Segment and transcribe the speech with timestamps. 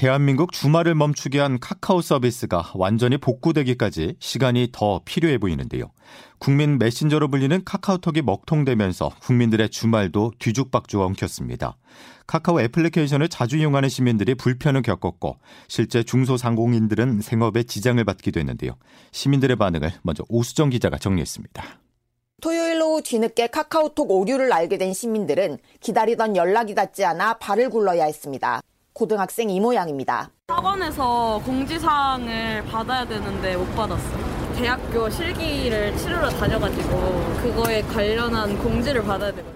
[0.00, 5.90] 대한민국 주말을 멈추게 한 카카오 서비스가 완전히 복구되기까지 시간이 더 필요해 보이는데요.
[6.38, 11.76] 국민 메신저로 불리는 카카오톡이 먹통되면서 국민들의 주말도 뒤죽박죽 엉켰습니다.
[12.26, 15.36] 카카오 애플리케이션을 자주 이용하는 시민들이 불편을 겪었고
[15.68, 18.78] 실제 중소상공인들은 생업에 지장을 받기도 했는데요.
[19.12, 21.62] 시민들의 반응을 먼저 오수정 기자가 정리했습니다.
[22.40, 28.62] 토요일 오후 뒤늦게 카카오톡 오류를 알게 된 시민들은 기다리던 연락이 닿지 않아 발을 굴러야 했습니다.
[29.00, 30.30] 고등학생 이 모양입니다.
[30.48, 34.52] 학원에서 공지사항을 받아야 되는데 못 받았어요.
[34.56, 36.90] 대학교 실기를 치르러 다녀가지고
[37.40, 39.54] 그거에 관련한 공지를 받아야 되거든요.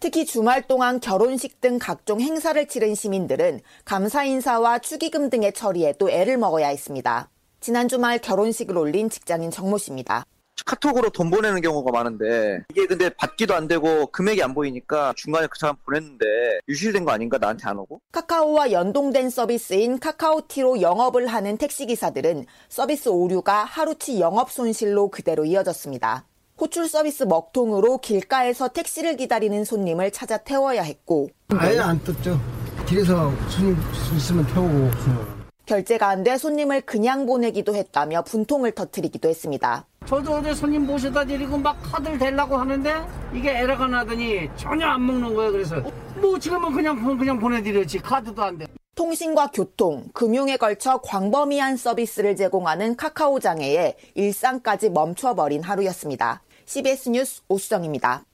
[0.00, 6.08] 특히 주말 동안 결혼식 등 각종 행사를 치른 시민들은 감사 인사와 축의금 등의 처리에 또
[6.08, 7.28] 애를 먹어야 했습니다.
[7.60, 10.24] 지난 주말 결혼식을 올린 직장인 정모 씨입니다.
[10.64, 15.58] 카톡으로 돈 보내는 경우가 많은데 이게 근데 받기도 안 되고 금액이 안 보이니까 중간에 그
[15.58, 16.24] 사람 보냈는데
[16.68, 18.00] 유실된 거 아닌가 나한테 안 오고?
[18.12, 26.24] 카카오와 연동된 서비스인 카카오티로 영업을 하는 택시기사들은 서비스 오류가 하루치 영업 손실로 그대로 이어졌습니다.
[26.60, 32.40] 호출 서비스 먹통으로 길가에서 택시를 기다리는 손님을 찾아 태워야 했고 아예 안 떴죠.
[32.86, 33.76] 길에서 손님
[34.16, 35.37] 있으면 태우고
[35.68, 39.84] 결제가 안 돼 손님을 그냥 보내기도 했다며 분통을 터뜨리기도 했습니다.
[40.06, 42.94] 저도 어제 손님 모셔다 드리고 막 카드를 대려고 하는데
[43.34, 45.52] 이게 에러가 나더니 전혀 안 먹는 거예요.
[45.52, 45.76] 그래서
[46.16, 48.66] 뭐 지금은 그냥 그냥 보내드렸지 카드도 안 돼.
[48.94, 56.40] 통신과 교통, 금융에 걸쳐 광범위한 서비스를 제공하는 카카오 장애에 일상까지 멈춰버린 하루였습니다.
[56.64, 58.24] CBS 뉴스 오수정입니다.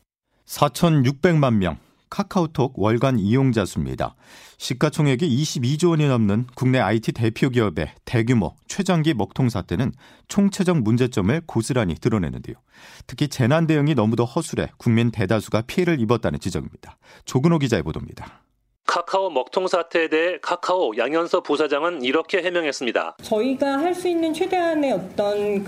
[0.46, 1.78] 4,600만 명
[2.14, 4.14] 카카오톡 월간 이용자 수입니다.
[4.58, 9.90] 시가총액이 22조 원이 넘는 국내 IT 대표 기업의 대규모 최장기 먹통 사태는
[10.28, 12.54] 총체적 문제점을 고스란히 드러내는데요.
[13.08, 16.98] 특히 재난 대응이 너무도 허술해 국민 대다수가 피해를 입었다는 지적입니다.
[17.24, 18.43] 조근호 기자의 보도입니다.
[18.86, 23.16] 카카오 먹통 사태에 대해 카카오 양현서 부사장은 이렇게 해명했습니다.
[23.22, 25.64] 저희가 할 수 있는 최대한의 어떤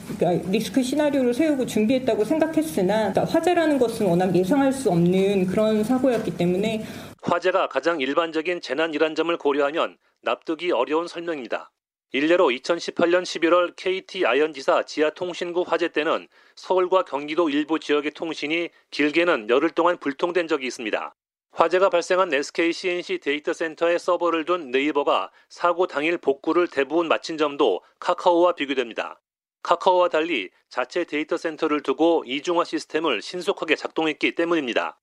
[0.50, 6.84] 리스크 시나리오를 세우고 준비했다고 생각했으나 그러니까 화재라는 것은 워낙 예상할 수 없는 그런 사고였기 때문에
[7.22, 11.70] 화재가 가장 일반적인 재난이란 점을 고려하면 납득이 어려운 설명입니다.
[12.12, 19.70] 일례로 2018년 11월 KT 아현지사 지하통신구 화재 때는 서울과 경기도 일부 지역의 통신이 길게는 열흘
[19.70, 21.14] 동안 불통된 적이 있습니다.
[21.56, 27.80] 화재가 발생한 SK C&C 데이터 센터에 서버를 둔 네이버가 사고 당일 복구를 대부분 마친 점도
[27.98, 29.22] 카카오와 비교됩니다.
[29.62, 34.98] 카카오와 달리 자체 데이터 센터를 두고 이중화 시스템을 신속하게 작동했기 때문입니다.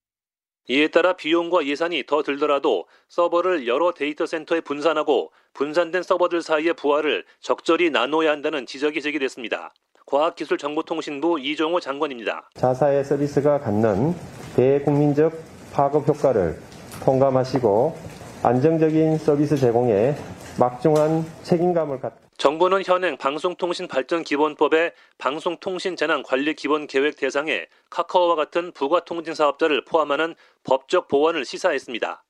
[0.69, 7.25] 이에 따라 비용과 예산이 더 들더라도 서버를 여러 데이터 센터에 분산하고 분산된 서버들 사이의 부하를
[7.39, 9.73] 적절히 나눠야 한다는 지적이 제기됐습니다.
[10.05, 12.51] 과학기술정보통신부 이종호 장관입니다.
[12.53, 14.13] 자사의 서비스가 갖는
[14.55, 16.59] 대국민적 파급 효과를
[17.03, 17.97] 통감하시고
[18.43, 20.15] 안정적인 서비스 제공에
[20.59, 31.45] 막중한 책임감을 갖 정부는 현행 방송통신발전기본법의 방송통신재난관리기본계획 대상에 카카오와 같은 부가통신 사업자를 포함하는 법적 보완을
[31.45, 32.23] 시사했습니다.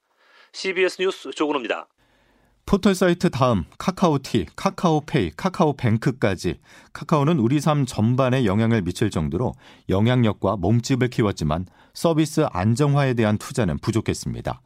[0.53, 1.87] CBS 뉴스 조근호입니다.
[2.65, 6.59] 포털 사이트 다음 카카오티, 카카오페이, 카카오뱅크까지
[6.93, 9.53] 카카오는 우리 삶 전반에 영향을 미칠 정도로
[9.89, 14.61] 영향력과 몸집을 키웠지만 서비스 안정화에 대한 투자는 부족했습니다.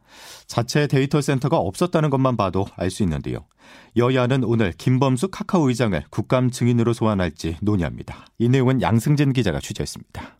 [0.46, 3.44] 자체 데이터 센터가 없었다는 것만 봐도 알 수 있는데요.
[3.96, 8.26] 여야는 오늘 김범수 카카오 의장을 국감 증인으로 소환할지 논의합니다.
[8.38, 10.37] 이 내용은 양승진 기자가 취재했습니다.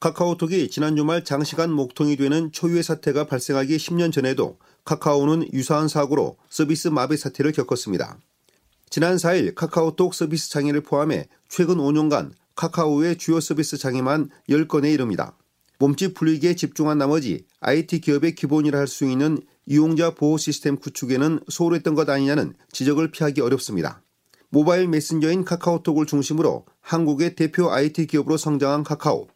[0.00, 6.86] 카카오톡이 지난 주말 장시간 목통이 되는 초유의 사태가 발생하기 10년 전에도 카카오는 유사한 사고로 서비스
[6.86, 8.16] 마비 사태를 겪었습니다.
[8.90, 15.36] 지난 4일 카카오톡 서비스 장애를 포함해 최근 5년간 카카오의 주요 서비스 장애만 10건에 이릅니다.
[15.80, 21.96] 몸집 불리기에 집중한 나머지 IT 기업의 기본이라 할 수 있는 이용자 보호 시스템 구축에는 소홀했던
[21.96, 24.02] 것 아니냐는 지적을 피하기 어렵습니다.
[24.48, 29.26] 모바일 메신저인 카카오톡을 중심으로 한국의 대표 IT 기업으로 성장한 카카오.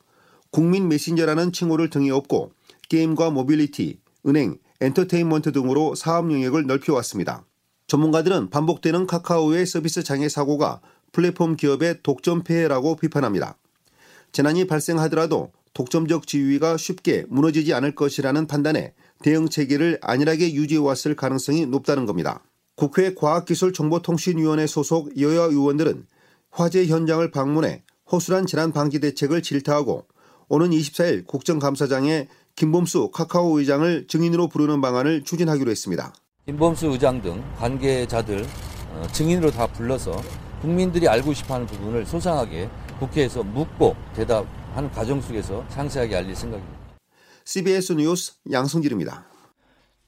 [0.53, 2.53] 국민 메신저라는 칭호를 등에 업고
[2.91, 7.47] 게임과 모빌리티, 은행, 엔터테인먼트 등으로 사업 영역을 넓혀왔습니다.
[7.87, 13.57] 전문가들은 반복되는 카카오의 서비스 장애 사고가 플랫폼 기업의 독점 폐해라고 비판합니다.
[14.33, 22.05] 재난이 발생하더라도 독점적 지위가 쉽게 무너지지 않을 것이라는 판단에 대응 체계를 안일하게 유지해왔을 가능성이 높다는
[22.05, 22.43] 겁니다.
[22.77, 26.07] 국회 과학기술정보통신위원회 소속 여야 의원들은
[26.51, 30.12] 화재 현장을 방문해 허술한 재난 방지 대책을 질타하고
[30.55, 36.13] 오는 24일 국정감사장에 김범수 카카오 의장을 증인으로 부르는 방안을 추진하기로 했습니다.
[36.45, 38.45] 김범수 의장 등 관계자들
[38.91, 40.23] 어, 증인으로 다 불러서
[40.61, 42.69] 국민들이 알고 싶어하는 부분을 소상하게
[42.99, 46.79] 국회에서 묻고 대답하는 과정 속에서 상세하게 알릴 생각입니다.
[47.47, 49.32] CBS 뉴스 양승길입니다.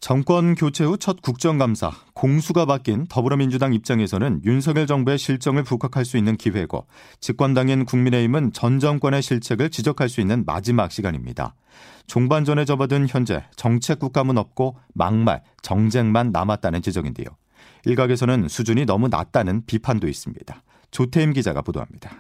[0.05, 6.37] 정권 교체 후 첫 국정감사 공수가 바뀐 더불어민주당 입장에서는 윤석열 정부의 실정을 부각할 수 있는
[6.37, 6.87] 기회고
[7.21, 11.55] 집권당인 국민의힘은 전 정권의 실책을 지적할 수 있는 마지막 시간입니다.
[12.07, 17.29] 종반전에 접어든 현재 정책 국감은 없고 막말, 정쟁만 남았다는 지적인데요.
[17.87, 20.63] 일각에서는 수준이 너무 낮다는 비판도 있습니다.
[20.91, 22.11] 조태임 기자가 보도합니다.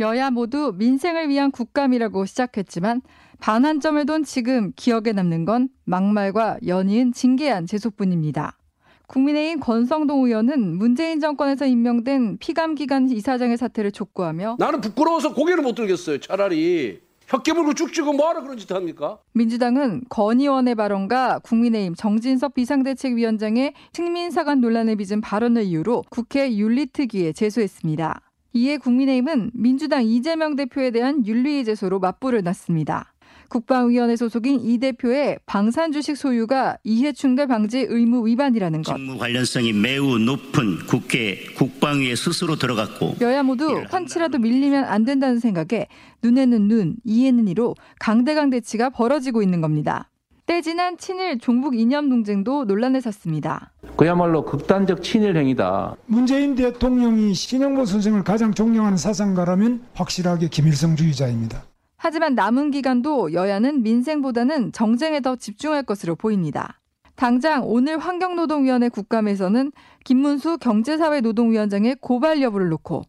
[0.00, 3.02] 여야 모두 민생을 위한 국감이라고 시작했지만
[3.40, 8.58] 반환점을 돈 지금 기억에 남는 건 막말과 연이은 징계한 제속뿐입니다.
[9.06, 16.18] 국민의힘 권성동 의원은 문재인 정권에서 임명된 피감기관 이사장의 사퇴를 촉구하며 나는 부끄러워서 고개를 못 들겠어요.
[16.18, 19.18] 차라리 혀 깨물고 쭉 찍어 뭐하러 그런 짓 합니까?
[19.32, 28.20] 민주당은 권 의원의 발언과 국민의힘 정진석 비상대책위원장의 식민사관 논란을 빚은 발언을 이유로 국회 윤리특위에 제소했습니다.
[28.54, 33.12] 이에 국민의힘은 민주당 이재명 대표에 대한 윤리 제소로 맞불을 놨습니다.
[33.48, 38.96] 국방위원회 소속인 이 대표의 방산 주식 소유가 이해충돌 방지 의무 위반이라는 것.
[38.96, 45.88] 직무 관련성이 매우 높은 국회 국방위에 스스로 들어갔고 여야 모두 환치라도 밀리면 안 된다는 생각에
[46.22, 50.08] 눈에는 눈, 이에는 이로 강대강 대치가 벌어지고 있는 겁니다.
[50.46, 53.72] 때지난 친일 종북 이념 논쟁도 논란을 샀습니다.
[53.96, 55.96] 그야말로 극단적 친일 행위다.
[56.06, 61.64] 문재인 대통령이 신영보 선생을 가장 존경하는 사상가라면 확실하게 김일성주의자입니다.
[61.96, 66.80] 하지만 남은 기간도 여야는 민생보다는 정쟁에 더 집중할 것으로 보입니다.
[67.16, 69.72] 당장 오늘 환경노동위원회 국감에서는
[70.04, 73.04] 김문수 경제사회노동위원장의 고발 여부를 놓고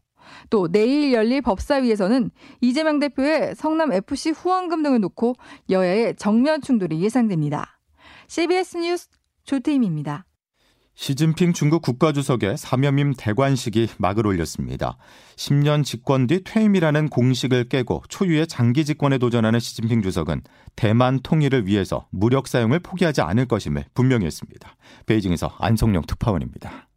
[0.50, 2.32] 또 내일 열릴 법사위에서는
[2.62, 5.36] 이재명 대표의 성남 FC 후원금 등을 놓고
[5.70, 7.80] 여야의 정면 충돌이 예상됩니다.
[8.28, 9.08] CBS 뉴스
[9.44, 10.26] 조태임입니다.
[10.98, 14.98] 시진핑 중국 국가주석의 사면임 대관식이 막을 올렸습니다.
[15.36, 20.42] 10년 집권 뒤 퇴임이라는 공식을 깨고 초유의 장기 집권에 도전하는 시진핑 주석은
[20.78, 24.76] 대만 통일을 위해서 무력 사용을 포기하지 않을 것임을 분명히 했습니다.
[25.06, 26.88] 베이징에서 안성룡 특파원입니다.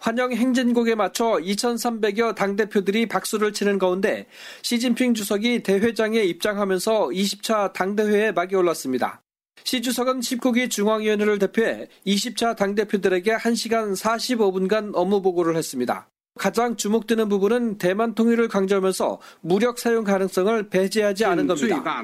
[0.00, 4.26] 환영 행진곡에 맞춰 2,300여 당대표들이 박수를 치는 가운데
[4.62, 9.22] 시진핑 주석이 대회장에 입장하면서 20차 당대회에 막이 올랐습니다.
[9.62, 16.08] 시 주석은 19기 중앙위원회를 대표해 20차 당대표들에게 1시간 45분간 업무 보고를 했습니다.
[16.38, 22.02] 가장 주목되는 부분은 대만 통일을 강조하면서 무력 사용 가능성을 배제하지 않은 겁니다.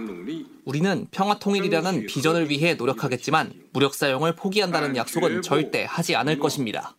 [0.67, 6.95] 우리는 평화 통일이라는 비전을 위해 노력하겠지만 무력 사용을 포기한다는 약속은 절대 하지 않을 것입니다.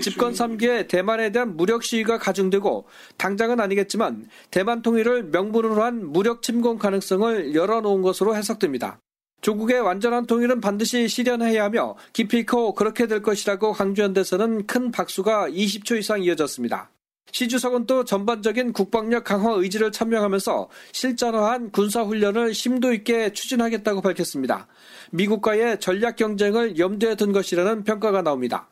[0.00, 2.86] 집권 3기에 대만에 대한 무력 시위가 가중되고
[3.16, 9.00] 당장은 아니겠지만 대만 통일을 명분으로 한 무력 침공 가능성을 열어놓은 것으로 해석됩니다.
[9.40, 15.98] 조국의 완전한 통일은 반드시 실현해야 하며 기필코 그렇게 될 것이라고 강조한 데서는 큰 박수가 20초
[15.98, 16.90] 이상 이어졌습니다.
[17.32, 24.68] 시 주석은 또 전반적인 국방력 강화 의지를 천명하면서 실전화한 군사훈련을 심도 있게 추진하겠다고 밝혔습니다.
[25.10, 28.71] 미국과의 전략 경쟁을 염두에 둔 것이라는 평가가 나옵니다.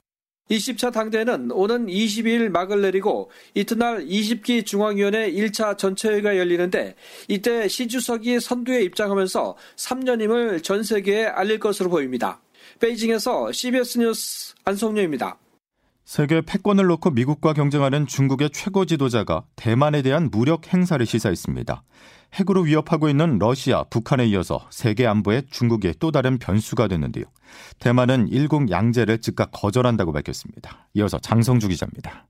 [0.51, 6.97] 20차 당대회는 오는 22일 막을 내리고 이튿날 20기 중앙위원회 1차 전체회가 열리는데
[7.29, 12.41] 이때 시 주석이 선두에 입장하면서 3년임을 전 세계에 알릴 것으로 보입니다.
[12.81, 15.39] 베이징에서 CBS 뉴스 안성료입니다.
[16.05, 21.83] 세계 패권을 놓고 미국과 경쟁하는 중국의 최고 지도자가 대만에 대한 무력 행사를 시사했습니다.
[22.35, 27.25] 핵으로 위협하고 있는 러시아, 북한에 이어서 세계 안보에 중국의 또 다른 변수가 됐는데요.
[27.79, 30.89] 대만은 일국 양제를 즉각 거절한다고 밝혔습니다.
[30.95, 32.27] 이어서 장성주 기자입니다.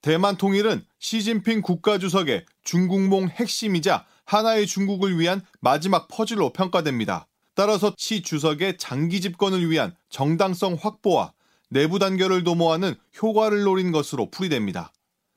[0.00, 7.28] 대만 통일은 시진핑 국가주석의 중국몽 핵심이자 하나의 중국을 위한 마지막 퍼즐로 평가됩니다.
[7.54, 11.32] 따라서 시 주석의 장기 집권을 위한 정당성 확보와
[11.72, 14.92] 내부 단결을 도모하는 효과를 노린 것으로 풀이됩니다.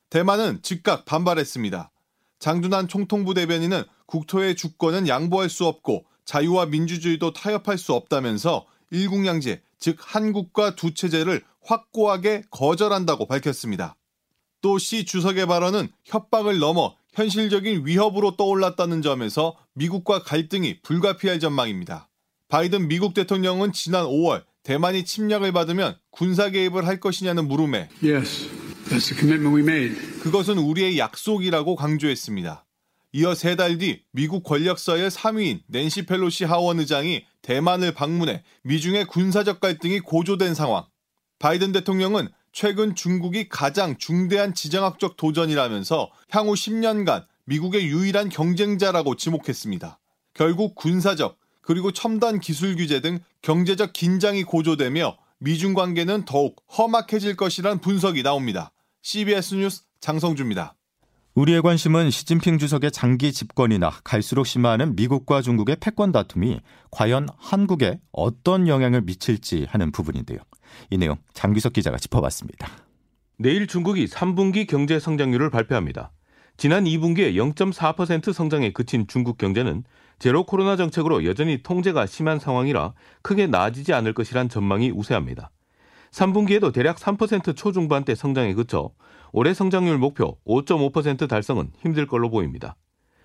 [0.09, 1.91] 대만은 즉각 반발했습니다.
[2.39, 9.97] 장준환 총통부 대변인은 국토의 주권은 양보할 수 없고 자유와 민주주의도 타협할 수 없다면서 일국양제, 즉
[9.99, 13.95] 한국과 두 체제를 확고하게 거절한다고 밝혔습니다.
[14.61, 22.09] 또 시 주석의 발언은 협박을 넘어 현실적인 위협으로 떠올랐다는 점에서 미국과 갈등이 불가피할 전망입니다.
[22.49, 28.49] 바이든 미국 대통령은 지난 5월 대만이 침략을 받으면 군사 개입을 할 것이냐는 물음에 yes,
[28.89, 29.95] that's the commitment we made.
[30.21, 32.65] 그것은 우리의 약속이라고 강조했습니다.
[33.13, 39.59] 이어 세 달 뒤 미국 권력서의 3위인 낸시 펠로시 하원 의장이 대만을 방문해 미중의 군사적
[39.59, 40.83] 갈등이 고조된 상황.
[41.37, 49.99] 바이든 대통령은 최근 중국이 가장 중대한 지정학적 도전이라면서 향후 10년간 미국의 유일한 경쟁자라고 지목했습니다.
[50.33, 57.79] 결국 군사적 그리고 첨단 기술 규제 등 경제적 긴장이 고조되며 미중 관계는 더욱 험악해질 것이란
[57.79, 58.71] 분석이 나옵니다.
[59.01, 60.75] CBS 뉴스 장성주입니다.
[61.33, 68.67] 우리의 관심은 시진핑 주석의 장기 집권이나 갈수록 심화하는 미국과 중국의 패권 다툼이 과연 한국에 어떤
[68.67, 70.39] 영향을 미칠지 하는 부분인데요.
[70.91, 72.69] 이 내용 장규석 기자가 짚어봤습니다.
[73.37, 76.11] 내일 중국이 3분기 경제 성장률을 발표합니다.
[76.57, 79.83] 지난 2분기에 0.4% 성장에 그친 중국 경제는
[80.19, 85.51] 제로 코로나 정책으로 여전히 통제가 심한 상황이라 크게 나아지지 않을 것이란 전망이 우세합니다.
[86.11, 88.91] 3분기에도 대략 3% 초중반대 성장에 그쳐
[89.33, 92.77] 올해 성장률 목표 5.5% 달성은 힘들 걸로 보입니다.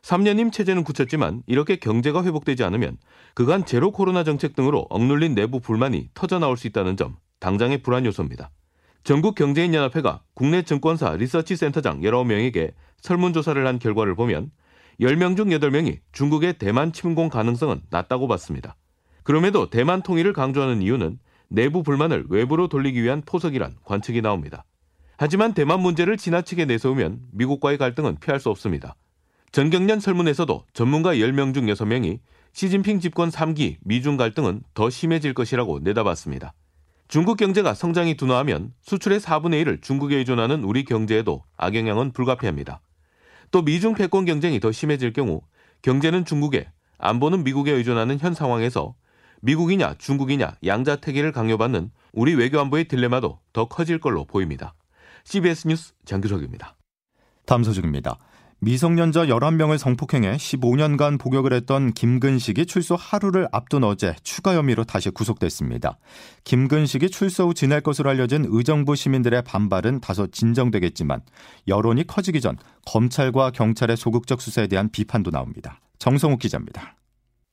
[0.03, 2.97] 3년임 체제는 굳혔지만 이렇게 경제가 회복되지 않으면
[3.35, 8.07] 그간 제로 코로나 정책 등으로 억눌린 내부 불만이 터져 나올 수 있다는 점 당장의 불안
[8.07, 8.51] 요소입니다.
[9.05, 14.51] 전국경제인연합회가 국내 증권사 리서치 센터장 19명에게 설문조사를 한 결과를 보면
[15.01, 18.77] 10명 중 8명이 중국의 대만 침공 가능성은 낮다고 봤습니다.
[19.23, 24.65] 그럼에도 대만 통일을 강조하는 이유는 내부 불만을 외부로 돌리기 위한 포석이란 관측이 나옵니다.
[25.17, 28.95] 하지만 대만 문제를 지나치게 내세우면 미국과의 갈등은 피할 수 없습니다.
[29.53, 32.21] 전경련 설문에서도 전문가 10명 중 6명이
[32.53, 36.53] 시진핑 집권 3기 미중 갈등은 더 심해질 것이라고 내다봤습니다.
[37.09, 42.81] 중국 경제가 성장이 둔화하면 수출의 4분의 1을 중국에 의존하는 우리 경제에도 악영향은 불가피합니다.
[43.51, 45.43] 또 미중 패권 경쟁이 더 심해질 경우
[45.83, 48.95] 경제는 중국에 안보는 미국에 의존하는 현 상황에서
[49.43, 54.75] 미국이냐 중국이냐 양자태기를 강요받는 우리 외교안보의 딜레마도 더 커질 걸로 보입니다.
[55.25, 56.77] CBS 뉴스 장규석입니다.
[57.47, 58.19] 다음 소식입니다.
[58.63, 65.99] 미성년자 11명을 성폭행해 15년간 복역을 했던 김근식이 출소 하루를 앞둔 어제 추가 혐의로 다시 구속됐습니다.
[66.45, 71.23] 김근식이 출소 후 지낼 것으로 알려진 의정부 시민들의 반발은 다소 진정되겠지만
[71.69, 75.81] 여론이 커지기 전 검찰과 경찰의 소극적 수사에 대한 비판도 나옵니다.
[75.99, 76.97] 정성욱 기자입니다.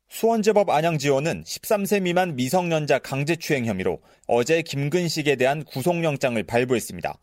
[0.10, 7.20] 수원제법 안양지원은 13세 미만 미성년자 강제추행 혐의로 어제 김근식에 대한 구속영장을 발부했습니다.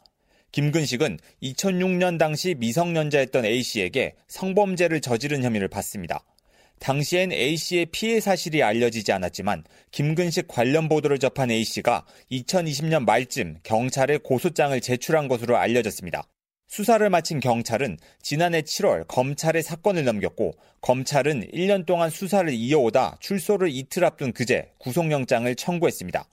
[0.52, 6.22] 김근식은 2006년 당시 미성년자였던 A씨에게 성범죄를 저지른 혐의를 받습니다.
[6.78, 14.78] 당시엔 A씨의 피해 사실이 알려지지 않았지만 김근식 관련 보도를 접한 A씨가 2020년 말쯤 경찰에 고소장을
[14.80, 16.28] 제출한 것으로 알려졌습니다.
[16.66, 24.04] 수사를 마친 경찰은 지난해 7월 검찰에 사건을 넘겼고 검찰은 1년 동안 수사를 이어오다 출소를 이틀
[24.04, 26.26] 앞둔 그제 구속영장을 청구했습니다.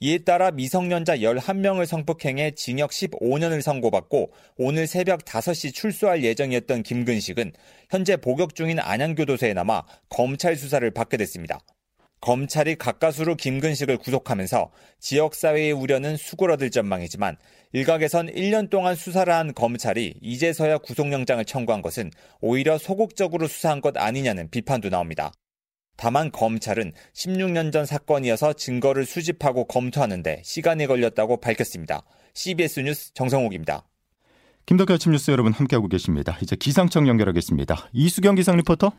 [0.00, 7.52] 이에 따라 미성년자 11명을 성폭행해 징역 15년을 선고받고 오늘 새벽 5시 출소할 예정이었던 김근식은
[7.90, 11.60] 현재 복역 중인 안양교도소에 남아 검찰 수사를 받게 됐습니다.
[12.20, 14.70] 검찰이 가까스로 김근식을 구속하면서
[15.00, 17.36] 지역사회의 우려는 수그러들 전망이지만
[17.72, 22.10] 일각에선 1년 동안 수사를 한 검찰이 이제서야 구속영장을 청구한 것은
[22.40, 25.32] 오히려 소극적으로 수사한 것 아니냐는 비판도 나옵니다.
[25.96, 32.02] 다만 검찰은 16년 전 사건이어서 증거를 수집하고 검토하는데 시간이 걸렸다고 밝혔습니다.
[32.34, 33.84] CBS 뉴스 정성욱입니다.
[34.66, 36.38] 김덕기 아침 뉴스 여러분 함께하고 계십니다.
[36.40, 37.88] 이제 기상청 연결하겠습니다.
[37.92, 38.92] 이수경 기상 리포터.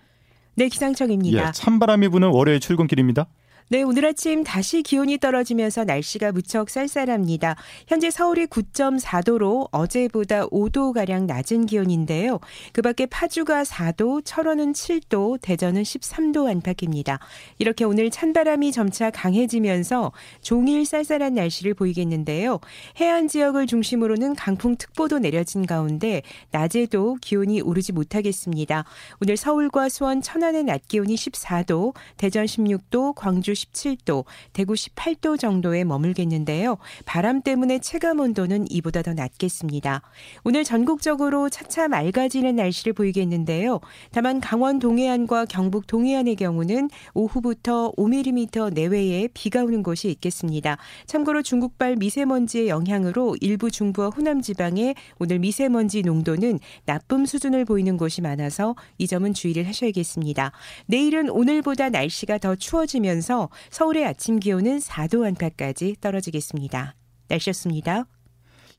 [0.55, 1.47] 네, 기상청입니다.
[1.47, 3.27] 예, 찬바람이 부는 월요일 출근길입니다.
[3.71, 7.55] 네, 오늘 아침 다시 기온이 떨어지면서 날씨가 무척 쌀쌀합니다.
[7.87, 12.39] 현재 서울이 9.4도로 어제보다 5도 가량 낮은 기온인데요.
[12.73, 17.19] 그 밖에 파주가 4도, 철원은 7도, 대전은 13도 안팎입니다.
[17.59, 22.59] 이렇게 오늘 찬바람이 점차 강해지면서 종일 쌀쌀한 날씨를 보이겠는데요.
[22.99, 28.85] 해안 지역을 중심으로는 강풍특보도 내려진 가운데 낮에도 기온이 오르지 못하겠습니다.
[29.21, 36.77] 오늘 서울과 수원, 천안의 낮 기온이 14도, 대전 16도, 광주 17도, 대구 18도 정도에 머물겠는데요.
[37.05, 40.01] 바람 때문에 체감 온도는 이보다 더 낮겠습니다.
[40.43, 43.79] 오늘 전국적으로 차차 맑아지는 날씨를 보이겠는데요.
[44.11, 50.77] 다만 강원 동해안과 경북 동해안의 경우는 오후부터 5mm 내외의 비가 오는 곳이 있겠습니다.
[51.05, 58.21] 참고로 중국발 미세먼지의 영향으로 일부 중부와 호남 지방에 오늘 미세먼지 농도는 나쁨 수준을 보이는 곳이
[58.21, 60.51] 많아서 이 점은 주의를 하셔야겠습니다.
[60.85, 66.95] 내일은 오늘보다 날씨가 더 추워지면서 서울의 아침 기온은 4도 안팎까지 떨어지겠습니다.
[67.27, 68.05] 날씨였습니다.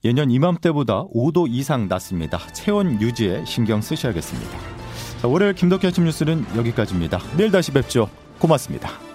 [0.04, 2.38] 예년 이맘때보다 5도 이상 낮습니다.
[2.52, 4.50] 체온 유지에 신경 쓰셔야겠습니다.
[5.20, 7.18] 자, 월요일 김덕기 아침 뉴스는 여기까지입니다.
[7.36, 8.08] 내일 다시 뵙죠.
[8.38, 9.09] 고맙습니다.